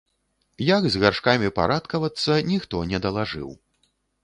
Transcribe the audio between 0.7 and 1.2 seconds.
Як з